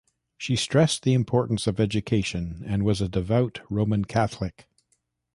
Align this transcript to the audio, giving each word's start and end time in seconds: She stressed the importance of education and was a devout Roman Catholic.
She 0.35 0.55
stressed 0.55 1.03
the 1.03 1.13
importance 1.13 1.67
of 1.67 1.79
education 1.79 2.63
and 2.65 2.83
was 2.83 3.01
a 3.01 3.07
devout 3.07 3.61
Roman 3.69 4.03
Catholic. 4.05 4.65